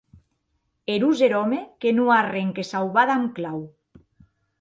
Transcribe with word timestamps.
Erós 0.93 1.19
er 1.27 1.33
òme 1.41 1.59
que 1.85 1.89
non 1.97 2.07
a 2.13 2.15
arren 2.21 2.49
que 2.55 2.65
sauvar 2.71 3.05
damb 3.11 3.29
clau! 3.37 3.61